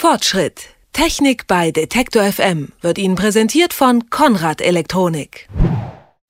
Fortschritt. 0.00 0.68
Technik 0.92 1.48
bei 1.48 1.72
Detektor 1.72 2.22
FM 2.22 2.68
wird 2.82 2.98
Ihnen 2.98 3.16
präsentiert 3.16 3.72
von 3.72 4.10
Konrad 4.10 4.60
Elektronik. 4.60 5.48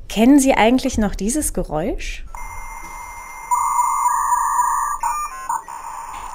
Kennen 0.08 0.40
Sie 0.40 0.54
eigentlich 0.54 0.96
noch 0.96 1.14
dieses 1.14 1.52
Geräusch? 1.52 2.24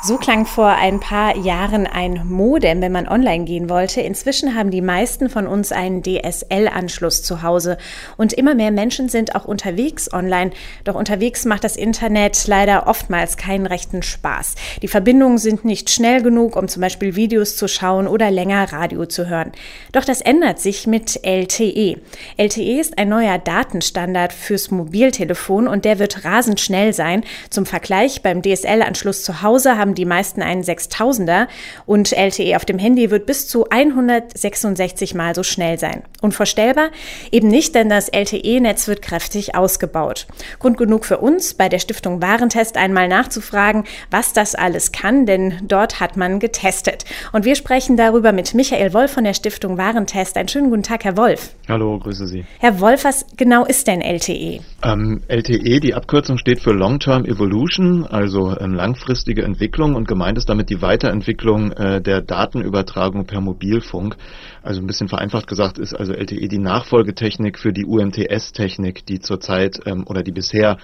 So 0.06 0.18
klang 0.18 0.46
vor 0.46 0.68
ein 0.68 1.00
paar 1.00 1.38
Jahren 1.38 1.88
ein 1.88 2.28
Modem, 2.28 2.82
wenn 2.82 2.92
man 2.92 3.08
online 3.08 3.46
gehen 3.46 3.70
wollte. 3.70 4.02
Inzwischen 4.02 4.54
haben 4.54 4.70
die 4.70 4.82
meisten 4.82 5.30
von 5.30 5.48
uns 5.48 5.72
einen 5.72 6.04
DSL-Anschluss 6.04 7.24
zu 7.24 7.42
Hause. 7.42 7.78
Und 8.18 8.34
immer 8.34 8.54
mehr 8.54 8.72
Menschen 8.72 9.08
sind 9.08 9.34
auch 9.34 9.46
unterwegs 9.46 10.12
online. 10.12 10.52
Doch 10.84 10.96
unterwegs 10.96 11.46
macht 11.46 11.64
das 11.64 11.78
Internet 11.78 12.48
leider 12.48 12.88
oftmals 12.88 13.38
keinen 13.38 13.66
rechten 13.66 14.04
Spaß. 14.04 14.56
Die 14.82 14.90
Verbindungen 14.90 15.38
sind 15.38 15.64
nicht 15.64 15.90
schnell 15.90 16.22
genug, 16.22 16.58
um 16.58 16.68
zum 16.68 16.82
Beispiel 16.82 17.16
Videos 17.16 17.56
zu 17.56 17.70
schauen 17.70 18.06
oder 18.06 18.30
länger 18.30 18.74
Radio 18.74 19.06
zu 19.06 19.30
hören. 19.30 19.54
Doch 19.94 20.04
das 20.04 20.20
ändert 20.20 20.60
sich 20.60 20.86
mit 20.86 21.24
LTE. 21.24 21.96
LTE 22.36 22.80
ist 22.82 22.98
ein 22.98 23.08
neuer 23.08 23.38
Datenstandard 23.38 24.34
fürs 24.34 24.70
Mobiltelefon 24.70 25.66
und 25.66 25.86
der 25.86 25.98
wird 26.00 26.26
rasend 26.26 26.60
schnell 26.60 26.92
sein. 26.92 27.24
Zum 27.50 27.66
Vergleich 27.66 28.22
beim 28.22 28.42
DSL-Anschluss 28.42 29.24
zu 29.24 29.42
Hause 29.42 29.78
haben 29.78 29.93
die 29.96 30.06
meisten 30.06 30.42
einen 30.42 30.64
6000er 30.64 31.48
und 31.86 32.12
LTE 32.12 32.56
auf 32.56 32.66
dem 32.66 32.80
Handy 32.80 33.12
wird 33.12 33.26
bis 33.26 33.48
zu 33.48 33.70
166 33.70 35.16
mal 35.16 35.36
so 35.36 35.44
schnell 35.44 35.78
sein. 35.80 36.04
Unvorstellbar? 36.22 36.90
Eben 37.32 37.48
nicht, 37.48 37.76
denn 37.76 37.90
das 37.90 38.10
LTE-Netz 38.10 38.88
wird 38.88 39.02
kräftig 39.02 39.56
ausgebaut. 39.56 40.28
Grund 40.60 40.78
genug 40.78 41.06
für 41.06 41.18
uns, 41.18 41.54
bei 41.54 41.70
der 41.70 41.80
Stiftung 41.80 42.22
Warentest 42.22 42.78
einmal 42.78 43.08
nachzufragen, 43.08 43.84
was 44.10 44.34
das 44.34 44.56
alles 44.56 44.92
kann, 44.92 45.26
denn 45.26 45.56
dort 45.68 46.00
hat 46.00 46.18
man 46.18 46.40
getestet. 46.40 47.06
Und 47.32 47.46
wir 47.46 47.56
sprechen 47.56 47.98
darüber 47.98 48.32
mit 48.32 48.54
Michael 48.54 48.94
Wolf 48.94 49.12
von 49.12 49.24
der 49.24 49.34
Stiftung 49.34 49.78
Warentest. 49.78 50.38
Einen 50.38 50.48
schönen 50.48 50.70
guten 50.70 50.84
Tag, 50.84 51.04
Herr 51.04 51.18
Wolf. 51.18 51.56
Hallo, 51.68 52.00
grüße 52.00 52.28
Sie. 52.28 52.46
Herr 52.60 52.80
Wolf, 52.80 53.04
was 53.04 53.26
genau 53.38 53.66
ist 53.66 53.88
denn 53.88 54.02
LTE? 54.02 54.62
Ähm, 54.84 55.22
LTE, 55.28 55.80
die 55.80 55.94
Abkürzung 55.94 56.38
steht 56.38 56.62
für 56.62 56.72
Long-Term 56.72 57.26
Evolution, 57.26 58.06
also 58.06 58.56
ähm, 58.60 58.74
langfristige 58.74 59.44
Entwicklung. 59.44 59.83
Entwicklung 59.84 59.96
und 59.96 60.08
gemeint 60.08 60.38
ist 60.38 60.50
damit 60.50 60.70
die 60.70 60.82
Weiterentwicklung 60.82 61.72
äh, 61.72 62.02
der 62.02 62.22
Datenübertragung 62.22 63.26
per 63.26 63.42
Mobilfunk. 63.42 64.16
Also 64.62 64.82
ein 64.82 64.88
bisschen 64.88 65.10
vereinfacht 65.10 65.48
gesagt 65.48 65.78
ist 65.78 65.94
also 65.94 66.14
LTE 66.14 66.48
die 66.48 66.58
Nachfolgetechnik 66.58 67.60
für 67.60 67.74
die 67.74 67.86
UMTS-Technik, 67.86 69.06
die 69.06 69.20
zurzeit 69.20 69.80
ähm, 69.86 70.06
oder 70.08 70.24
die 70.24 70.32
bisher 70.32 70.78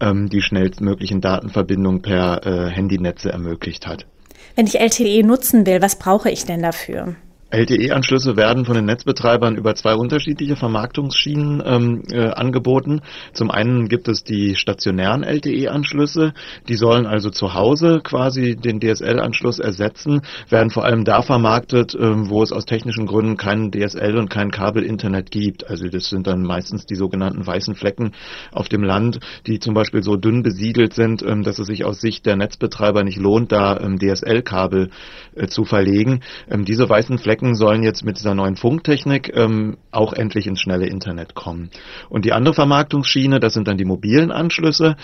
ähm, 0.00 0.28
die 0.28 0.42
schnellstmöglichen 0.42 1.20
Datenverbindungen 1.20 2.02
per 2.02 2.46
äh, 2.46 2.70
Handynetze 2.70 3.32
ermöglicht 3.32 3.86
hat. 3.86 4.06
Wenn 4.54 4.66
ich 4.66 4.78
LTE 4.78 5.22
nutzen 5.24 5.66
will, 5.66 5.82
was 5.82 5.98
brauche 5.98 6.30
ich 6.30 6.44
denn 6.44 6.62
dafür? 6.62 7.16
LTE-Anschlüsse 7.56 8.36
werden 8.36 8.66
von 8.66 8.74
den 8.74 8.84
Netzbetreibern 8.84 9.56
über 9.56 9.74
zwei 9.74 9.94
unterschiedliche 9.94 10.56
Vermarktungsschienen 10.56 11.62
ähm, 11.64 12.02
äh, 12.10 12.26
angeboten. 12.28 13.00
Zum 13.32 13.50
einen 13.50 13.88
gibt 13.88 14.08
es 14.08 14.24
die 14.24 14.56
stationären 14.56 15.22
LTE-Anschlüsse, 15.22 16.34
die 16.68 16.74
sollen 16.74 17.06
also 17.06 17.30
zu 17.30 17.54
Hause 17.54 18.00
quasi 18.04 18.56
den 18.56 18.80
DSL-Anschluss 18.80 19.58
ersetzen, 19.58 20.20
werden 20.50 20.68
vor 20.68 20.84
allem 20.84 21.04
da 21.04 21.22
vermarktet, 21.22 21.96
ähm, 21.98 22.28
wo 22.28 22.42
es 22.42 22.52
aus 22.52 22.66
technischen 22.66 23.06
Gründen 23.06 23.38
kein 23.38 23.70
DSL 23.70 24.18
und 24.18 24.28
kein 24.28 24.50
Kabel-Internet 24.50 25.30
gibt. 25.30 25.66
Also 25.66 25.88
das 25.88 26.10
sind 26.10 26.26
dann 26.26 26.42
meistens 26.42 26.84
die 26.84 26.94
sogenannten 26.94 27.46
weißen 27.46 27.74
Flecken 27.74 28.12
auf 28.52 28.68
dem 28.68 28.82
Land, 28.82 29.20
die 29.46 29.60
zum 29.60 29.72
Beispiel 29.72 30.02
so 30.02 30.16
dünn 30.16 30.42
besiedelt 30.42 30.92
sind, 30.92 31.22
ähm, 31.22 31.42
dass 31.42 31.58
es 31.58 31.68
sich 31.68 31.86
aus 31.86 32.02
Sicht 32.02 32.26
der 32.26 32.36
Netzbetreiber 32.36 33.02
nicht 33.02 33.18
lohnt, 33.18 33.50
da 33.50 33.80
ähm, 33.80 33.98
DSL-Kabel 33.98 34.90
äh, 35.34 35.46
zu 35.46 35.64
verlegen. 35.64 36.20
Ähm, 36.50 36.66
diese 36.66 36.86
weißen 36.86 37.16
Flecken 37.16 37.45
Flecken 37.46 37.54
sollen 37.54 37.82
jetzt 37.82 38.04
mit 38.04 38.18
dieser 38.18 38.34
neuen 38.34 38.56
Funktechnik 38.56 39.32
ähm, 39.36 39.76
auch 39.92 40.12
endlich 40.12 40.46
ins 40.46 40.60
schnelle 40.60 40.86
Internet 40.86 41.34
kommen. 41.34 41.70
Und 42.08 42.24
die 42.24 42.32
andere 42.32 42.54
Vermarktungsschiene, 42.54 43.38
das 43.38 43.54
sind 43.54 43.68
dann 43.68 43.78
die 43.78 43.84
mobilen 43.84 44.32
Anschlüsse. 44.32 44.96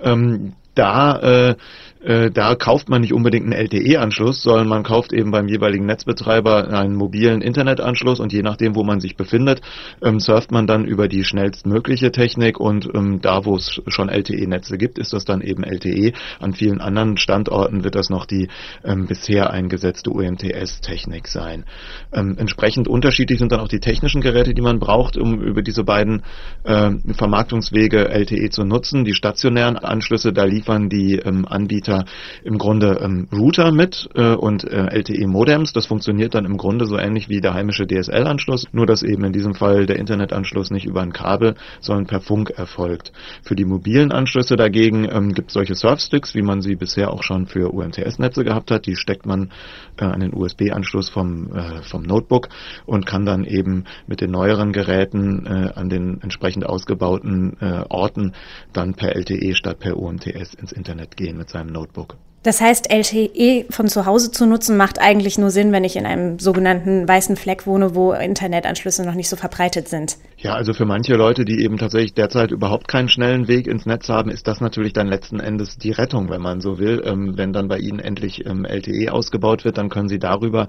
Ähm, 0.00 0.54
da 0.74 1.18
äh, 1.18 1.56
äh, 2.02 2.30
da 2.30 2.54
kauft 2.54 2.88
man 2.88 3.02
nicht 3.02 3.12
unbedingt 3.12 3.44
einen 3.44 3.52
LTE-Anschluss, 3.52 4.42
sondern 4.42 4.68
man 4.68 4.82
kauft 4.82 5.12
eben 5.12 5.30
beim 5.30 5.48
jeweiligen 5.48 5.84
Netzbetreiber 5.86 6.68
einen 6.68 6.94
mobilen 6.94 7.42
Internetanschluss 7.42 8.20
und 8.20 8.32
je 8.32 8.42
nachdem, 8.42 8.74
wo 8.74 8.84
man 8.84 9.00
sich 9.00 9.16
befindet, 9.16 9.60
ähm, 10.02 10.18
surft 10.18 10.50
man 10.50 10.66
dann 10.66 10.86
über 10.86 11.08
die 11.08 11.24
schnellstmögliche 11.24 12.10
Technik 12.10 12.58
und 12.58 12.88
ähm, 12.94 13.20
da, 13.20 13.44
wo 13.44 13.56
es 13.56 13.82
schon 13.86 14.08
LTE-Netze 14.08 14.78
gibt, 14.78 14.98
ist 14.98 15.12
das 15.12 15.24
dann 15.24 15.42
eben 15.42 15.62
LTE. 15.62 16.12
An 16.38 16.54
vielen 16.54 16.80
anderen 16.80 17.18
Standorten 17.18 17.84
wird 17.84 17.94
das 17.94 18.08
noch 18.08 18.24
die 18.24 18.48
ähm, 18.82 19.06
bisher 19.06 19.50
eingesetzte 19.50 20.10
UMTS-Technik 20.10 21.28
sein. 21.28 21.64
Ähm, 22.12 22.36
entsprechend 22.38 22.88
unterschiedlich 22.88 23.38
sind 23.38 23.52
dann 23.52 23.60
auch 23.60 23.68
die 23.68 23.80
technischen 23.80 24.22
Geräte, 24.22 24.54
die 24.54 24.62
man 24.62 24.78
braucht, 24.78 25.18
um 25.18 25.42
über 25.42 25.60
diese 25.60 25.84
beiden 25.84 26.22
äh, 26.64 26.92
Vermarktungswege 27.12 28.08
LTE 28.08 28.48
zu 28.48 28.64
nutzen. 28.64 29.04
Die 29.04 29.14
stationären 29.14 29.76
Anschlüsse, 29.76 30.32
da 30.32 30.44
liefern 30.44 30.88
die 30.88 31.16
ähm, 31.16 31.44
Anbieter 31.46 31.89
Anbieter 31.90 32.04
im 32.44 32.58
Grunde 32.58 33.00
ähm, 33.02 33.28
Router 33.32 33.72
mit 33.72 34.08
äh, 34.14 34.34
und 34.34 34.64
äh, 34.64 34.86
LTE-Modems. 34.86 35.72
Das 35.72 35.86
funktioniert 35.86 36.34
dann 36.34 36.44
im 36.44 36.56
Grunde 36.56 36.86
so 36.86 36.96
ähnlich 36.96 37.28
wie 37.28 37.40
der 37.40 37.54
heimische 37.54 37.86
DSL-Anschluss, 37.86 38.66
nur 38.72 38.86
dass 38.86 39.02
eben 39.02 39.24
in 39.24 39.32
diesem 39.32 39.54
Fall 39.54 39.86
der 39.86 39.98
Internetanschluss 39.98 40.70
nicht 40.70 40.86
über 40.86 41.02
ein 41.02 41.12
Kabel, 41.12 41.54
sondern 41.80 42.06
per 42.06 42.20
Funk 42.20 42.50
erfolgt. 42.50 43.12
Für 43.42 43.54
die 43.54 43.64
mobilen 43.64 44.12
Anschlüsse 44.12 44.56
dagegen 44.56 45.08
ähm, 45.10 45.32
gibt 45.34 45.48
es 45.48 45.54
solche 45.54 45.74
Surfsticks, 45.74 46.34
wie 46.34 46.42
man 46.42 46.62
sie 46.62 46.76
bisher 46.76 47.12
auch 47.12 47.22
schon 47.22 47.46
für 47.46 47.72
UMTS-Netze 47.72 48.44
gehabt 48.44 48.70
hat. 48.70 48.86
Die 48.86 48.96
steckt 48.96 49.26
man 49.26 49.50
äh, 49.98 50.04
an 50.04 50.20
den 50.20 50.34
USB-Anschluss 50.34 51.08
vom, 51.08 51.52
äh, 51.52 51.82
vom 51.82 52.02
Notebook 52.02 52.48
und 52.86 53.06
kann 53.06 53.26
dann 53.26 53.44
eben 53.44 53.84
mit 54.06 54.20
den 54.20 54.30
neueren 54.30 54.72
Geräten 54.72 55.46
äh, 55.46 55.70
an 55.74 55.88
den 55.88 56.20
entsprechend 56.22 56.66
ausgebauten 56.66 57.56
äh, 57.60 57.84
Orten 57.88 58.32
dann 58.72 58.94
per 58.94 59.14
LTE 59.14 59.54
statt 59.54 59.78
per 59.80 59.96
UMTS 59.96 60.54
ins 60.54 60.72
Internet 60.72 61.16
gehen 61.16 61.36
mit 61.36 61.48
seinem 61.48 61.72
Notebook. 61.72 61.79
Notebook. 61.80 62.29
Das 62.42 62.62
heißt, 62.62 62.90
LTE 62.90 63.66
von 63.68 63.86
zu 63.86 64.06
Hause 64.06 64.30
zu 64.30 64.46
nutzen, 64.46 64.78
macht 64.78 64.98
eigentlich 64.98 65.36
nur 65.36 65.50
Sinn, 65.50 65.72
wenn 65.72 65.84
ich 65.84 65.96
in 65.96 66.06
einem 66.06 66.38
sogenannten 66.38 67.06
weißen 67.06 67.36
Fleck 67.36 67.66
wohne, 67.66 67.94
wo 67.94 68.12
Internetanschlüsse 68.12 69.04
noch 69.04 69.14
nicht 69.14 69.28
so 69.28 69.36
verbreitet 69.36 69.88
sind. 69.88 70.16
Ja, 70.38 70.54
also 70.54 70.72
für 70.72 70.86
manche 70.86 71.16
Leute, 71.16 71.44
die 71.44 71.62
eben 71.62 71.76
tatsächlich 71.76 72.14
derzeit 72.14 72.50
überhaupt 72.50 72.88
keinen 72.88 73.10
schnellen 73.10 73.46
Weg 73.46 73.66
ins 73.66 73.84
Netz 73.84 74.08
haben, 74.08 74.30
ist 74.30 74.48
das 74.48 74.62
natürlich 74.62 74.94
dann 74.94 75.06
letzten 75.06 75.38
Endes 75.38 75.76
die 75.76 75.90
Rettung, 75.90 76.30
wenn 76.30 76.40
man 76.40 76.62
so 76.62 76.78
will. 76.78 77.02
Ähm, 77.04 77.36
wenn 77.36 77.52
dann 77.52 77.68
bei 77.68 77.76
ihnen 77.76 77.98
endlich 77.98 78.46
ähm, 78.46 78.64
LTE 78.64 79.12
ausgebaut 79.12 79.66
wird, 79.66 79.76
dann 79.76 79.90
können 79.90 80.08
sie 80.08 80.18
darüber 80.18 80.68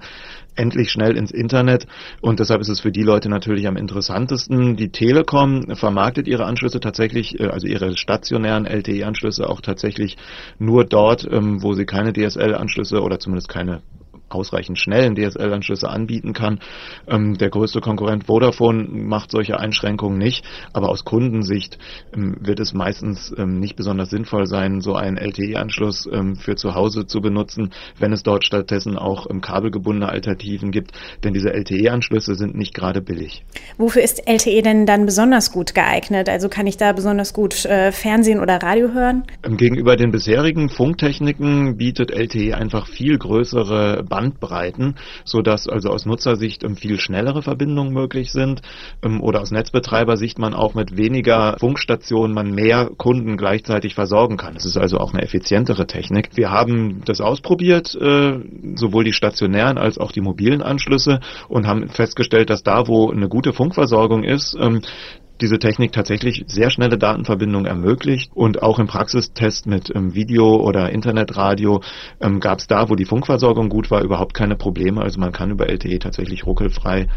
endlich 0.56 0.90
schnell 0.90 1.16
ins 1.16 1.30
Internet. 1.30 1.86
Und 2.20 2.38
deshalb 2.38 2.60
ist 2.60 2.68
es 2.68 2.80
für 2.80 2.92
die 2.92 3.02
Leute 3.02 3.30
natürlich 3.30 3.66
am 3.66 3.76
interessantesten. 3.76 4.76
Die 4.76 4.90
Telekom 4.90 5.74
vermarktet 5.74 6.28
ihre 6.28 6.44
Anschlüsse 6.44 6.80
tatsächlich, 6.80 7.40
äh, 7.40 7.46
also 7.46 7.66
ihre 7.66 7.96
stationären 7.96 8.66
LTE-Anschlüsse 8.66 9.48
auch 9.48 9.62
tatsächlich 9.62 10.18
nur 10.58 10.84
dort, 10.84 11.26
ähm, 11.32 11.61
wo 11.62 11.74
sie 11.74 11.86
keine 11.86 12.12
DSL-Anschlüsse 12.12 13.02
oder 13.02 13.18
zumindest 13.18 13.48
keine 13.48 13.82
ausreichend 14.34 14.78
schnellen 14.78 15.14
DSL-Anschlüsse 15.14 15.88
anbieten 15.88 16.32
kann. 16.32 16.60
Ähm, 17.06 17.38
der 17.38 17.50
größte 17.50 17.80
Konkurrent 17.80 18.24
Vodafone 18.24 18.84
macht 18.88 19.30
solche 19.30 19.58
Einschränkungen 19.58 20.18
nicht, 20.18 20.44
aber 20.72 20.88
aus 20.88 21.04
Kundensicht 21.04 21.78
ähm, 22.14 22.36
wird 22.40 22.60
es 22.60 22.72
meistens 22.72 23.34
ähm, 23.36 23.60
nicht 23.60 23.76
besonders 23.76 24.10
sinnvoll 24.10 24.46
sein, 24.46 24.80
so 24.80 24.94
einen 24.94 25.16
LTE-Anschluss 25.16 26.08
ähm, 26.12 26.36
für 26.36 26.56
zu 26.56 26.74
Hause 26.74 27.06
zu 27.06 27.20
benutzen, 27.20 27.70
wenn 27.98 28.12
es 28.12 28.22
dort 28.22 28.44
stattdessen 28.44 28.96
auch 28.96 29.28
ähm, 29.30 29.40
kabelgebundene 29.40 30.08
Alternativen 30.08 30.70
gibt, 30.70 30.92
denn 31.24 31.32
diese 31.32 31.52
LTE-Anschlüsse 31.52 32.34
sind 32.34 32.56
nicht 32.56 32.74
gerade 32.74 33.00
billig. 33.02 33.44
Wofür 33.78 34.02
ist 34.02 34.26
LTE 34.26 34.62
denn 34.62 34.86
dann 34.86 35.06
besonders 35.06 35.52
gut 35.52 35.74
geeignet? 35.74 36.28
Also 36.28 36.48
kann 36.48 36.66
ich 36.66 36.76
da 36.76 36.92
besonders 36.92 37.32
gut 37.32 37.64
äh, 37.64 37.92
Fernsehen 37.92 38.40
oder 38.40 38.62
Radio 38.62 38.92
hören? 38.92 39.24
Ähm, 39.44 39.56
gegenüber 39.56 39.96
den 39.96 40.10
bisherigen 40.10 40.68
Funktechniken 40.68 41.76
bietet 41.76 42.10
LTE 42.10 42.56
einfach 42.56 42.86
viel 42.86 43.18
größere 43.18 44.04
Band 44.04 44.21
Bandbreiten, 44.22 44.94
sodass 45.24 45.68
also 45.68 45.88
aus 45.90 46.06
Nutzersicht 46.06 46.62
ähm, 46.62 46.76
viel 46.76 47.00
schnellere 47.00 47.42
Verbindungen 47.42 47.92
möglich 47.92 48.30
sind 48.30 48.62
ähm, 49.02 49.20
oder 49.20 49.40
aus 49.40 49.50
Netzbetreibersicht 49.50 50.38
man 50.38 50.54
auch 50.54 50.74
mit 50.74 50.96
weniger 50.96 51.56
Funkstationen 51.58 52.32
man 52.32 52.52
mehr 52.52 52.90
Kunden 52.96 53.36
gleichzeitig 53.36 53.94
versorgen 53.94 54.36
kann. 54.36 54.54
Es 54.54 54.64
ist 54.64 54.76
also 54.76 54.98
auch 54.98 55.12
eine 55.12 55.22
effizientere 55.22 55.86
Technik. 55.86 56.30
Wir 56.34 56.50
haben 56.50 57.02
das 57.04 57.20
ausprobiert, 57.20 57.94
äh, 57.96 58.38
sowohl 58.76 59.04
die 59.04 59.12
stationären 59.12 59.76
als 59.76 59.98
auch 59.98 60.12
die 60.12 60.20
mobilen 60.20 60.62
Anschlüsse 60.62 61.20
und 61.48 61.66
haben 61.66 61.88
festgestellt, 61.88 62.50
dass 62.50 62.62
da, 62.62 62.86
wo 62.86 63.10
eine 63.10 63.28
gute 63.28 63.52
Funkversorgung 63.52 64.22
ist, 64.22 64.56
ähm, 64.60 64.82
diese 65.42 65.58
Technik 65.58 65.92
tatsächlich 65.92 66.44
sehr 66.46 66.70
schnelle 66.70 66.96
Datenverbindungen 66.96 67.66
ermöglicht 67.66 68.30
und 68.34 68.62
auch 68.62 68.78
im 68.78 68.86
Praxistest 68.86 69.66
mit 69.66 69.94
ähm, 69.94 70.14
Video 70.14 70.56
oder 70.56 70.90
Internetradio 70.90 71.82
ähm, 72.20 72.40
gab 72.40 72.60
es 72.60 72.68
da, 72.68 72.88
wo 72.88 72.94
die 72.94 73.04
Funkversorgung 73.04 73.68
gut 73.68 73.90
war, 73.90 74.02
überhaupt 74.02 74.34
keine 74.34 74.56
Probleme. 74.56 75.02
Also 75.02 75.18
man 75.20 75.32
kann 75.32 75.50
über 75.50 75.68
LTE 75.68 75.98
tatsächlich 75.98 76.46
ruckelfrei 76.46 77.08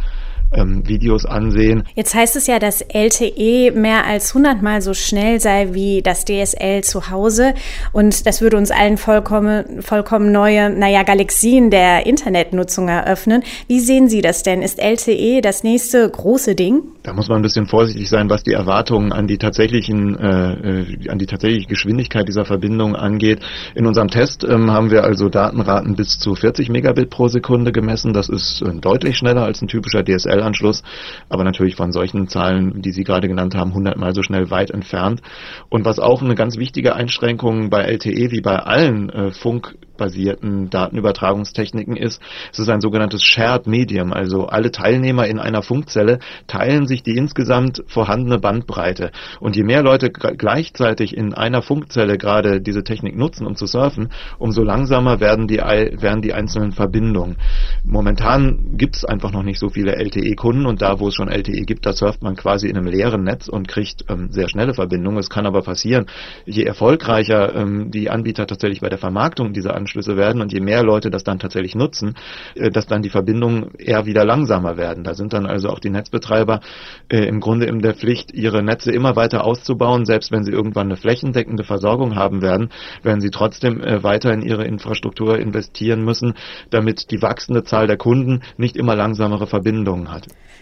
ähm, 0.53 0.87
Videos 0.87 1.25
ansehen. 1.25 1.83
Jetzt 1.95 2.13
heißt 2.13 2.35
es 2.35 2.47
ja, 2.47 2.59
dass 2.59 2.81
LTE 2.81 3.71
mehr 3.71 4.05
als 4.05 4.35
100 4.35 4.61
Mal 4.61 4.81
so 4.81 4.93
schnell 4.93 5.39
sei 5.39 5.73
wie 5.73 6.01
das 6.01 6.25
DSL 6.25 6.83
zu 6.83 7.09
Hause 7.09 7.53
und 7.91 8.25
das 8.25 8.41
würde 8.41 8.57
uns 8.57 8.71
allen 8.71 8.97
vollkommen, 8.97 9.81
vollkommen 9.81 10.31
neue, 10.31 10.69
naja, 10.69 11.03
Galaxien 11.03 11.69
der 11.69 12.05
Internetnutzung 12.05 12.87
eröffnen. 12.87 13.43
Wie 13.67 13.79
sehen 13.79 14.09
Sie 14.09 14.21
das 14.21 14.43
denn? 14.43 14.61
Ist 14.61 14.79
LTE 14.79 15.41
das 15.41 15.63
nächste 15.63 16.09
große 16.09 16.55
Ding? 16.55 16.83
Da 17.03 17.13
muss 17.13 17.29
man 17.29 17.37
ein 17.37 17.43
bisschen 17.43 17.67
vorsichtig 17.67 18.09
sein, 18.09 18.29
was 18.29 18.43
die 18.43 18.53
Erwartungen 18.53 19.11
an 19.11 19.27
die 19.27 19.37
tatsächlichen, 19.37 20.17
äh, 20.17 20.81
äh 20.81 21.09
an 21.09 21.19
die 21.19 21.27
tatsächliche 21.27 21.67
Geschwindigkeit 21.67 22.27
dieser 22.27 22.45
Verbindung 22.45 22.95
angeht. 22.95 23.39
In 23.75 23.85
unserem 23.85 24.07
Test 24.07 24.43
ähm, 24.43 24.71
haben 24.71 24.89
wir 24.89 25.03
also 25.03 25.29
Datenraten 25.29 25.95
bis 25.95 26.17
zu 26.17 26.35
40 26.35 26.69
Megabit 26.69 27.09
pro 27.09 27.27
Sekunde 27.27 27.71
gemessen. 27.71 28.13
Das 28.13 28.29
ist 28.29 28.61
äh, 28.61 28.73
deutlich 28.73 29.17
schneller 29.17 29.43
als 29.43 29.61
ein 29.61 29.67
typischer 29.67 30.03
DSL-Anschluss, 30.35 30.83
aber 31.29 31.43
natürlich 31.43 31.75
von 31.75 31.91
solchen 31.91 32.27
Zahlen, 32.27 32.81
die 32.81 32.91
Sie 32.91 33.03
gerade 33.03 33.27
genannt 33.27 33.55
haben, 33.55 33.69
100 33.69 33.97
mal 33.97 34.13
so 34.13 34.23
schnell 34.23 34.49
weit 34.51 34.71
entfernt. 34.71 35.21
Und 35.69 35.85
was 35.85 35.99
auch 35.99 36.21
eine 36.21 36.35
ganz 36.35 36.57
wichtige 36.57 36.95
Einschränkung 36.95 37.69
bei 37.69 37.83
LTE 37.83 38.31
wie 38.31 38.41
bei 38.41 38.57
allen 38.57 39.09
äh, 39.09 39.31
Funk 39.31 39.75
basierten 39.95 40.69
Datenübertragungstechniken 40.69 41.95
ist. 41.95 42.21
Es 42.51 42.59
ist 42.59 42.69
ein 42.69 42.81
sogenanntes 42.81 43.23
Shared 43.23 43.67
Medium, 43.67 44.13
also 44.13 44.47
alle 44.47 44.71
Teilnehmer 44.71 45.27
in 45.27 45.39
einer 45.39 45.61
Funkzelle 45.61 46.19
teilen 46.47 46.87
sich 46.87 47.03
die 47.03 47.17
insgesamt 47.17 47.83
vorhandene 47.87 48.39
Bandbreite. 48.39 49.11
Und 49.39 49.55
je 49.55 49.63
mehr 49.63 49.83
Leute 49.83 50.09
gleichzeitig 50.11 51.15
in 51.15 51.33
einer 51.33 51.61
Funkzelle 51.61 52.17
gerade 52.17 52.61
diese 52.61 52.83
Technik 52.83 53.15
nutzen, 53.15 53.47
um 53.47 53.55
zu 53.55 53.65
surfen, 53.65 54.09
umso 54.37 54.63
langsamer 54.63 55.19
werden 55.19 55.47
die, 55.47 55.57
werden 55.57 56.21
die 56.21 56.33
einzelnen 56.33 56.71
Verbindungen. 56.71 57.37
Momentan 57.83 58.75
gibt 58.77 58.95
es 58.95 59.05
einfach 59.05 59.31
noch 59.31 59.43
nicht 59.43 59.59
so 59.59 59.69
viele 59.69 59.95
LTE-Kunden 60.25 60.65
und 60.65 60.81
da, 60.81 60.99
wo 60.99 61.07
es 61.07 61.15
schon 61.15 61.29
LTE 61.29 61.61
gibt, 61.65 61.85
da 61.85 61.93
surft 61.93 62.23
man 62.23 62.35
quasi 62.35 62.67
in 62.67 62.77
einem 62.77 62.87
leeren 62.87 63.23
Netz 63.23 63.47
und 63.47 63.67
kriegt 63.67 64.05
ähm, 64.09 64.29
sehr 64.31 64.49
schnelle 64.49 64.73
Verbindungen. 64.73 65.19
Es 65.19 65.29
kann 65.29 65.45
aber 65.45 65.61
passieren, 65.61 66.07
je 66.45 66.63
erfolgreicher 66.63 67.55
ähm, 67.55 67.91
die 67.91 68.09
Anbieter 68.09 68.47
tatsächlich 68.47 68.81
bei 68.81 68.89
der 68.89 68.97
Vermarktung 68.97 69.53
dieser 69.53 69.75
Anschlüsse 69.75 70.17
werden 70.17 70.41
und 70.41 70.51
je 70.51 70.59
mehr 70.59 70.83
Leute 70.83 71.09
das 71.09 71.23
dann 71.23 71.39
tatsächlich 71.39 71.75
nutzen, 71.75 72.15
äh, 72.55 72.71
dass 72.71 72.87
dann 72.87 73.01
die 73.01 73.09
Verbindungen 73.09 73.73
eher 73.77 74.05
wieder 74.05 74.25
langsamer 74.25 74.77
werden. 74.77 75.03
Da 75.03 75.13
sind 75.13 75.33
dann 75.33 75.45
also 75.45 75.69
auch 75.69 75.79
die 75.79 75.89
Netzbetreiber 75.89 76.61
äh, 77.09 77.25
im 77.25 77.39
Grunde 77.39 77.65
in 77.67 77.79
der 77.79 77.93
Pflicht, 77.93 78.33
ihre 78.33 78.63
Netze 78.63 78.91
immer 78.91 79.15
weiter 79.15 79.43
auszubauen. 79.43 80.05
Selbst 80.05 80.31
wenn 80.31 80.43
sie 80.43 80.51
irgendwann 80.51 80.87
eine 80.87 80.97
flächendeckende 80.97 81.63
Versorgung 81.63 82.15
haben 82.15 82.41
werden, 82.41 82.69
werden 83.03 83.21
sie 83.21 83.29
trotzdem 83.29 83.81
äh, 83.81 84.03
weiter 84.03 84.33
in 84.33 84.41
ihre 84.41 84.65
Infrastruktur 84.65 85.37
investieren 85.37 86.03
müssen, 86.03 86.33
damit 86.69 87.11
die 87.11 87.21
wachsende 87.21 87.63
Zahl 87.63 87.87
der 87.87 87.97
Kunden 87.97 88.41
nicht 88.57 88.77
immer 88.77 88.95
langsamere 88.95 89.47
Verbindungen 89.47 90.11
hat. 90.11 90.14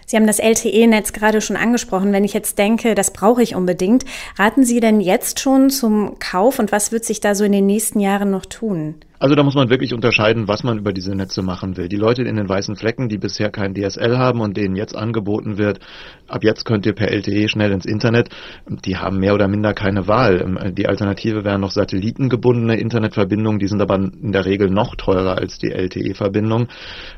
Sie 0.06 0.18
haben 0.18 0.28
das 0.28 0.40
LTE-Netz 0.40 1.14
gerade 1.14 1.42
schon 1.42 1.56
angesprochen. 1.56 2.12
Wenn 2.12 2.24
ich 2.24 2.34
jetzt 2.34 2.58
denke, 2.58 2.96
das 2.96 3.12
brauche 3.12 3.42
ich 3.42 3.56
unbedingt, 3.56 4.06
raten 4.38 4.64
Sie 4.64 4.80
denn 4.80 5.00
jetzt 5.00 5.40
schon 5.40 5.70
zum 5.70 6.20
Kauf 6.20 6.60
und 6.60 6.72
was 6.72 6.92
wird 6.92 7.06
sich 7.06 7.20
da 7.20 7.36
so 7.36 7.44
in 7.44 7.52
den 7.52 7.66
nächsten 7.66 8.00
Jahren 8.00 8.32
noch 8.32 8.46
tun? 8.46 8.96
Also 9.24 9.36
da 9.36 9.44
muss 9.44 9.56
man 9.56 9.70
wirklich 9.70 9.94
unterscheiden, 9.94 10.50
was 10.50 10.66
man 10.66 10.80
über 10.80 10.92
diese 10.92 11.16
Netze 11.16 11.44
machen 11.44 11.78
will. 11.78 11.88
Die 11.88 11.96
Leute 11.96 12.24
in 12.24 12.36
den 12.36 12.50
weißen 12.50 12.76
Flecken, 12.76 13.08
die 13.08 13.18
bisher 13.18 13.50
kein 13.50 13.74
DSL 13.74 14.18
haben 14.18 14.42
und 14.42 14.58
denen 14.58 14.76
jetzt 14.76 14.98
angeboten 14.98 15.58
wird, 15.58 15.80
ab 16.28 16.44
jetzt 16.44 16.66
könnt 16.66 16.86
ihr 16.86 16.92
per 16.92 17.10
LTE 17.10 17.48
schnell 17.48 17.72
ins 17.72 17.86
Internet, 17.86 18.28
die 18.68 18.98
haben 18.98 19.20
mehr 19.20 19.34
oder 19.34 19.48
minder 19.48 19.74
keine 19.74 20.10
Wahl. 20.10 20.42
Ähm, 20.42 20.76
die 20.76 20.90
Alternative 20.90 21.46
wären 21.46 21.62
noch 21.62 21.72
satellitengebundene 21.72 22.76
Internetverbindungen, 22.76 23.60
die 23.60 23.70
sind 23.70 23.82
aber 23.82 23.96
in 23.96 24.34
der 24.34 24.44
Regel 24.44 24.70
noch 24.70 24.94
teurer 24.98 25.38
als 25.38 25.58
die 25.58 25.72
LTE-Verbindung. 25.72 26.68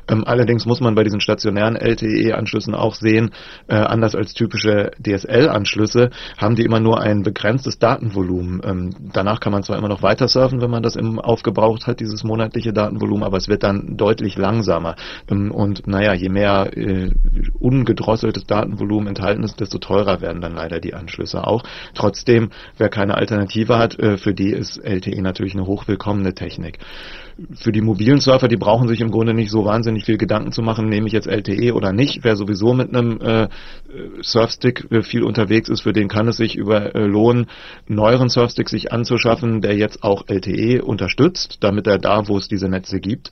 Ähm, 0.06 0.22
allerdings 0.24 0.64
muss 0.64 0.78
man 0.78 0.94
bei 0.94 1.02
diesen 1.02 1.20
stationären 1.20 1.74
LTE-Anschlüssen 1.74 2.76
auch 2.76 2.94
sehen, 2.94 3.32
äh, 3.66 3.74
anders 3.74 4.14
als 4.14 4.32
typische 4.32 4.92
DSL-Anschlüsse, 5.04 6.10
haben 6.38 6.54
die 6.54 6.62
immer 6.62 6.78
nur 6.78 7.00
ein 7.00 7.24
begrenztes 7.24 7.80
Datenvolumen. 7.80 8.60
Ähm, 8.64 8.90
danach 9.12 9.40
kann 9.40 9.50
man 9.50 9.64
zwar 9.64 9.76
immer 9.76 9.88
noch 9.88 10.04
weiter 10.04 10.28
surfen, 10.28 10.60
wenn 10.60 10.70
man 10.70 10.84
das 10.84 10.94
im 10.94 11.18
aufgebraucht 11.18 11.88
hat, 11.88 11.95
hat, 11.96 12.00
dieses 12.00 12.24
monatliche 12.24 12.72
Datenvolumen, 12.72 13.24
aber 13.24 13.38
es 13.38 13.48
wird 13.48 13.62
dann 13.62 13.96
deutlich 13.96 14.36
langsamer. 14.36 14.96
Ähm, 15.30 15.50
und 15.50 15.86
naja, 15.86 16.14
je 16.14 16.28
mehr 16.28 16.76
äh, 16.76 17.10
ungedrosseltes 17.58 18.46
Datenvolumen 18.46 19.08
enthalten 19.08 19.42
ist, 19.42 19.60
desto 19.60 19.78
teurer 19.78 20.20
werden 20.20 20.40
dann 20.40 20.54
leider 20.54 20.80
die 20.80 20.94
Anschlüsse 20.94 21.46
auch. 21.46 21.62
Trotzdem, 21.94 22.50
wer 22.76 22.88
keine 22.88 23.14
Alternative 23.14 23.78
hat, 23.78 23.98
äh, 23.98 24.18
für 24.18 24.34
die 24.34 24.50
ist 24.50 24.78
LTE 24.78 25.22
natürlich 25.22 25.54
eine 25.54 25.66
hochwillkommene 25.66 26.34
Technik 26.34 26.78
für 27.54 27.70
die 27.70 27.82
mobilen 27.82 28.20
Surfer, 28.20 28.48
die 28.48 28.56
brauchen 28.56 28.88
sich 28.88 29.00
im 29.00 29.10
Grunde 29.10 29.34
nicht 29.34 29.50
so 29.50 29.64
wahnsinnig 29.64 30.04
viel 30.04 30.16
Gedanken 30.16 30.52
zu 30.52 30.62
machen, 30.62 30.88
nehme 30.88 31.06
ich 31.06 31.12
jetzt 31.12 31.26
LTE 31.26 31.74
oder 31.74 31.92
nicht. 31.92 32.24
Wer 32.24 32.34
sowieso 32.34 32.72
mit 32.72 32.94
einem 32.94 33.20
äh, 33.20 33.48
Surfstick 34.22 34.90
äh, 34.90 35.02
viel 35.02 35.22
unterwegs 35.22 35.68
ist, 35.68 35.82
für 35.82 35.92
den 35.92 36.08
kann 36.08 36.28
es 36.28 36.38
sich 36.38 36.56
über 36.56 36.94
äh, 36.94 37.04
lohnen, 37.04 37.46
neueren 37.88 38.30
Surfstick 38.30 38.70
sich 38.70 38.90
anzuschaffen, 38.90 39.60
der 39.60 39.76
jetzt 39.76 40.02
auch 40.02 40.24
LTE 40.28 40.82
unterstützt, 40.82 41.58
damit 41.60 41.85
er 41.86 41.98
da, 41.98 42.28
wo 42.28 42.38
es 42.38 42.48
diese 42.48 42.68
Netze 42.68 43.00
gibt, 43.00 43.30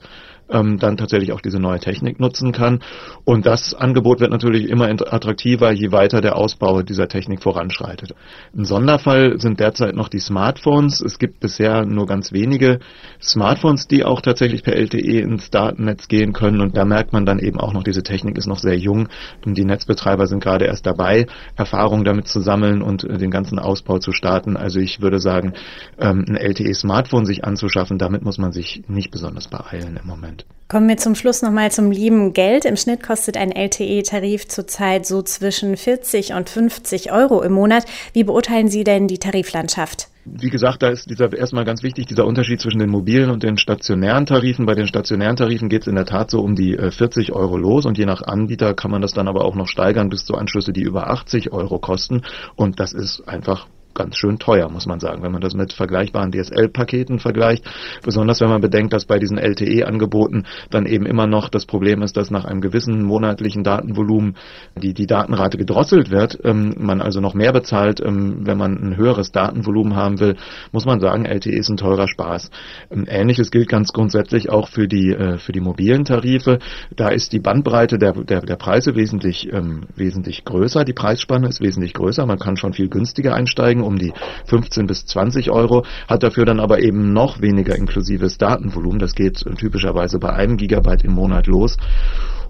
ähm, 0.49 0.77
dann 0.77 0.97
tatsächlich 0.97 1.31
auch 1.31 1.41
diese 1.41 1.59
neue 1.59 1.79
Technik 1.79 2.19
nutzen 2.19 2.51
kann. 2.51 2.79
Und 3.23 3.45
das 3.45 3.73
Angebot 3.73 4.19
wird 4.19 4.31
natürlich 4.31 4.69
immer 4.69 4.87
attraktiver, 4.87 5.71
je 5.71 5.91
weiter 5.91 6.21
der 6.21 6.35
Ausbau 6.35 6.81
dieser 6.81 7.07
Technik 7.07 7.41
voranschreitet. 7.41 8.15
Ein 8.55 8.65
Sonderfall 8.65 9.39
sind 9.39 9.59
derzeit 9.59 9.95
noch 9.95 10.09
die 10.09 10.19
Smartphones. 10.19 11.01
Es 11.01 11.19
gibt 11.19 11.39
bisher 11.39 11.85
nur 11.85 12.05
ganz 12.05 12.31
wenige 12.31 12.79
Smartphones, 13.21 13.87
die 13.87 14.03
auch 14.03 14.21
tatsächlich 14.21 14.63
per 14.63 14.75
LTE 14.75 15.19
ins 15.21 15.49
Datennetz 15.49 16.07
gehen 16.07 16.33
können. 16.33 16.61
Und 16.61 16.77
da 16.77 16.85
merkt 16.85 17.13
man 17.13 17.25
dann 17.25 17.39
eben 17.39 17.59
auch 17.59 17.73
noch, 17.73 17.83
diese 17.83 18.03
Technik 18.03 18.37
ist 18.37 18.47
noch 18.47 18.59
sehr 18.59 18.77
jung. 18.77 19.09
Und 19.45 19.57
die 19.57 19.65
Netzbetreiber 19.65 20.27
sind 20.27 20.43
gerade 20.43 20.65
erst 20.65 20.85
dabei, 20.85 21.27
Erfahrungen 21.55 22.03
damit 22.03 22.27
zu 22.27 22.41
sammeln 22.41 22.81
und 22.81 23.03
äh, 23.03 23.17
den 23.17 23.31
ganzen 23.31 23.59
Ausbau 23.59 23.99
zu 23.99 24.11
starten. 24.11 24.57
Also 24.57 24.79
ich 24.79 25.01
würde 25.01 25.19
sagen, 25.19 25.53
ähm, 25.99 26.25
ein 26.27 26.35
LTE-Smartphone 26.35 27.25
sich 27.25 27.43
anzuschaffen, 27.43 27.97
damit 27.97 28.23
muss 28.23 28.37
man 28.37 28.51
sich 28.51 28.83
nicht 28.87 29.11
besonders 29.11 29.47
beeilen 29.47 29.99
im 30.01 30.07
Moment. 30.07 30.34
Kommen 30.67 30.89
wir 30.89 30.97
zum 30.97 31.13
Schluss 31.13 31.43
nochmal 31.43 31.71
zum 31.71 31.91
lieben 31.91 32.33
Geld. 32.33 32.65
Im 32.65 32.75
Schnitt 32.75 33.03
kostet 33.03 33.37
ein 33.37 33.51
LTE-Tarif 33.51 34.47
zurzeit 34.47 35.05
so 35.05 35.21
zwischen 35.21 35.77
40 35.77 36.33
und 36.33 36.49
50 36.49 37.11
Euro 37.11 37.43
im 37.43 37.53
Monat. 37.53 37.85
Wie 38.13 38.23
beurteilen 38.23 38.67
Sie 38.67 38.83
denn 38.83 39.07
die 39.07 39.19
Tariflandschaft? 39.19 40.07
Wie 40.25 40.49
gesagt, 40.49 40.81
da 40.81 40.89
ist 40.89 41.07
dieser 41.07 41.31
erstmal 41.31 41.65
ganz 41.65 41.83
wichtig, 41.83 42.07
dieser 42.07 42.25
Unterschied 42.25 42.59
zwischen 42.59 42.79
den 42.79 42.89
mobilen 42.89 43.29
und 43.29 43.43
den 43.43 43.59
stationären 43.59 44.25
Tarifen. 44.25 44.65
Bei 44.65 44.73
den 44.73 44.87
stationären 44.87 45.35
Tarifen 45.35 45.69
geht 45.69 45.83
es 45.83 45.87
in 45.87 45.93
der 45.93 46.07
Tat 46.07 46.31
so 46.31 46.41
um 46.41 46.55
die 46.55 46.75
40 46.75 47.29
äh, 47.29 47.31
Euro 47.31 47.57
los 47.57 47.85
und 47.85 47.99
je 47.99 48.07
nach 48.07 48.23
Anbieter 48.23 48.73
kann 48.73 48.89
man 48.89 49.03
das 49.03 49.13
dann 49.13 49.27
aber 49.27 49.45
auch 49.45 49.53
noch 49.53 49.67
steigern 49.67 50.09
bis 50.09 50.25
zu 50.25 50.33
Anschlüsse, 50.33 50.73
die 50.73 50.81
über 50.81 51.11
80 51.11 51.53
Euro 51.53 51.77
kosten. 51.77 52.23
Und 52.55 52.79
das 52.79 52.91
ist 52.91 53.27
einfach 53.27 53.67
ganz 53.95 54.17
schön 54.17 54.37
teuer, 54.37 54.69
muss 54.69 54.85
man 54.85 54.99
sagen, 54.99 55.23
wenn 55.23 55.31
man 55.31 55.41
das 55.41 55.55
mit 55.55 55.73
vergleichbaren 55.73 56.31
DSL-Paketen 56.31 57.19
vergleicht. 57.19 57.65
Besonders 58.03 58.41
wenn 58.41 58.49
man 58.49 58.61
bedenkt, 58.61 58.93
dass 58.93 59.05
bei 59.05 59.17
diesen 59.17 59.37
LTE-Angeboten 59.37 60.43
dann 60.69 60.85
eben 60.85 61.05
immer 61.05 61.25
noch 61.25 61.49
das 61.49 61.65
Problem 61.65 62.01
ist, 62.01 62.17
dass 62.17 62.29
nach 62.29 62.45
einem 62.45 62.61
gewissen 62.61 63.03
monatlichen 63.03 63.63
Datenvolumen 63.63 64.35
die, 64.75 64.93
die 64.93 65.07
Datenrate 65.07 65.57
gedrosselt 65.57 66.11
wird, 66.11 66.37
ähm, 66.43 66.75
man 66.77 67.01
also 67.01 67.21
noch 67.21 67.33
mehr 67.33 67.53
bezahlt, 67.53 68.01
ähm, 68.01 68.45
wenn 68.45 68.57
man 68.57 68.75
ein 68.75 68.97
höheres 68.97 69.31
Datenvolumen 69.31 69.95
haben 69.95 70.19
will, 70.19 70.35
muss 70.71 70.85
man 70.85 70.99
sagen, 70.99 71.25
LTE 71.25 71.57
ist 71.57 71.69
ein 71.69 71.77
teurer 71.77 72.07
Spaß. 72.07 72.51
Ähm, 72.91 73.05
Ähnliches 73.07 73.49
gilt 73.49 73.69
ganz 73.69 73.93
grundsätzlich 73.93 74.49
auch 74.49 74.67
für 74.67 74.87
die, 74.87 75.11
äh, 75.11 75.37
für 75.37 75.53
die 75.53 75.61
mobilen 75.61 76.03
Tarife. 76.03 76.59
Da 76.95 77.09
ist 77.09 77.31
die 77.31 77.39
Bandbreite 77.39 77.97
der, 77.97 78.11
der, 78.13 78.41
der 78.41 78.55
Preise 78.57 78.95
wesentlich, 78.95 79.51
ähm, 79.53 79.83
wesentlich 79.95 80.43
größer, 80.43 80.83
die 80.83 80.93
Preisspanne 80.93 81.47
ist 81.47 81.61
wesentlich 81.61 81.93
größer, 81.93 82.25
man 82.25 82.39
kann 82.39 82.57
schon 82.57 82.73
viel 82.73 82.89
günstiger 82.89 83.33
einsteigen 83.33 83.84
um 83.85 83.97
die 83.97 84.13
15 84.45 84.87
bis 84.87 85.05
20 85.05 85.51
Euro, 85.51 85.85
hat 86.07 86.23
dafür 86.23 86.45
dann 86.45 86.59
aber 86.59 86.79
eben 86.79 87.13
noch 87.13 87.41
weniger 87.41 87.75
inklusives 87.75 88.37
Datenvolumen. 88.37 88.99
Das 88.99 89.15
geht 89.15 89.45
typischerweise 89.57 90.19
bei 90.19 90.33
einem 90.33 90.57
Gigabyte 90.57 91.03
im 91.03 91.13
Monat 91.13 91.47
los. 91.47 91.77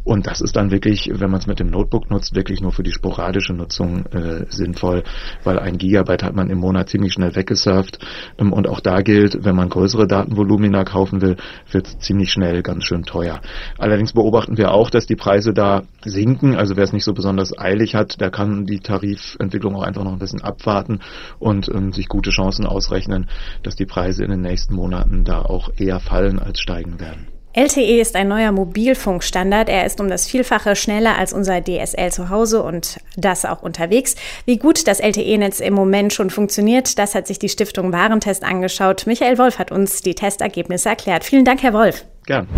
Und 0.06 0.28
das 0.28 0.40
ist 0.40 0.56
dann 0.56 0.70
wirklich, 0.70 1.10
wenn 1.12 1.32
man 1.32 1.40
es 1.40 1.48
mit 1.48 1.60
dem 1.60 1.72
Notebook 1.72 2.12
nutzt, 2.12 2.36
wirklich 2.36 2.62
nur 2.62 2.72
für 2.72 2.84
die 2.84 2.92
sporadische 2.92 3.54
Nutzung 3.54 4.06
äh, 4.06 4.46
sinnvoll, 4.50 5.04
weil 5.44 5.58
ein 5.58 5.80
Gigabyte 5.80 6.24
hat 6.24 6.36
man 6.36 6.52
im 6.52 6.60
Monat 6.60 6.90
ziemlich 6.90 7.14
schnell 7.14 7.36
weggesurft. 7.36 7.98
Ähm, 8.38 8.54
und 8.54 8.68
auch 8.68 8.80
da 8.80 9.02
gilt, 9.02 9.44
wenn 9.44 9.56
man 9.56 9.68
größere 9.68 10.06
Datenvolumina 10.06 10.84
kaufen 10.84 11.22
will, 11.22 11.38
wird 11.72 11.88
es 11.88 11.98
ziemlich 11.98 12.32
schnell 12.32 12.62
ganz 12.62 12.84
schön 12.84 13.02
teuer. 13.04 13.42
Allerdings 13.80 14.14
beobachten 14.14 14.58
wir 14.58 14.72
auch, 14.72 14.92
dass 14.92 15.08
die 15.08 15.16
Preise 15.16 15.54
da 15.54 15.82
sinken. 16.04 16.56
Also 16.56 16.78
wer 16.78 16.84
es 16.84 16.94
nicht 16.94 17.04
so 17.04 17.14
besonders 17.14 17.58
eilig 17.58 17.96
hat, 17.96 18.22
der 18.22 18.30
kann 18.30 18.68
die 18.68 18.82
Tarifentwicklung 18.82 19.76
auch 19.76 19.84
einfach 19.84 20.04
noch 20.04 20.14
ein 20.14 20.20
bisschen 20.20 20.44
abwarten 20.44 21.00
und 21.40 21.68
ähm, 21.74 21.94
sich 21.94 22.08
gute 22.08 22.30
Chancen 22.30 22.68
ausrechnen, 22.68 23.26
dass 23.64 23.76
die 23.76 23.88
Preise 23.88 24.24
in 24.24 24.30
den 24.30 24.42
nächsten 24.42 24.76
Monaten 24.76 25.24
da 25.24 25.42
auch 25.42 25.72
eher 25.78 26.00
fallen 26.00 26.38
als 26.38 26.60
steigen 26.60 27.00
werden. 27.00 27.35
LTE 27.56 28.02
ist 28.02 28.18
ein 28.18 28.28
neuer 28.28 28.52
Mobilfunkstandard. 28.52 29.70
Er 29.70 29.86
ist 29.86 30.02
um 30.02 30.10
das 30.10 30.28
Vielfache 30.28 30.76
schneller 30.76 31.18
als 31.18 31.32
unser 31.32 31.64
DSL 31.64 32.12
zu 32.12 32.30
Hause 32.30 32.62
und 32.62 33.00
das 33.16 33.46
auch 33.46 33.64
unterwegs. 33.64 34.16
Wie 34.44 34.58
gut 34.58 34.86
das 34.88 35.00
LTE-Netz 35.00 35.62
im 35.62 35.74
Moment 35.74 36.12
schon 36.12 36.30
funktioniert, 36.30 37.00
das 37.00 37.16
hat 37.16 37.28
sich 37.28 37.40
die 37.40 37.48
Stiftung 37.48 37.94
Warentest 37.94 38.44
angeschaut. 38.44 39.08
Michael 39.08 39.38
Wolf 39.38 39.58
hat 39.58 39.72
uns 39.72 40.02
die 40.02 40.16
Testergebnisse 40.16 40.90
erklärt. 40.90 41.24
Vielen 41.24 41.46
Dank, 41.46 41.64
Herr 41.64 41.74
Wolf. 41.74 42.04
Gern. 42.26 42.50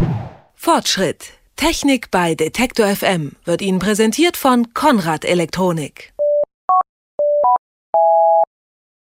Fortschritt 0.56 1.26
Technik 1.58 2.10
bei 2.10 2.34
Detektor 2.34 2.88
FM 2.88 3.34
wird 3.46 3.62
Ihnen 3.62 3.78
präsentiert 3.78 4.36
von 4.36 4.74
Konrad 4.74 5.26
Elektronik. 5.26 6.12